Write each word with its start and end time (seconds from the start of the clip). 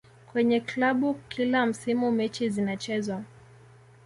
kwenye 0.31 0.59
klabu 0.59 1.13
kila 1.29 1.65
msimu 1.65 2.11
mechi 2.11 2.49
zinachezwa 2.49 3.23